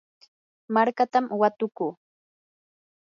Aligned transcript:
markatam 0.73 1.25
watukuu. 1.39 1.91